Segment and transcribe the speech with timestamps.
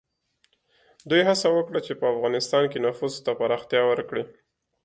[1.09, 4.23] دوی هڅه وکړه چې په افغانستان کې نفوذ ته پراختیا ورکړي.